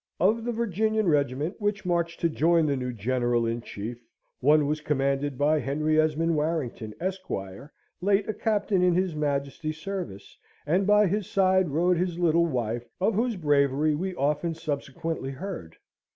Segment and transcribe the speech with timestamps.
[0.19, 4.03] Of the Virginian regiment which marched to join the new General in Chief,
[4.39, 7.29] one was commanded by Henry Esmond Warrington, Esq.,
[8.01, 12.87] late a Captain in his Majesty's service; and by his side rode his little wife,
[12.99, 15.77] of whose bravery we often subsequently heard.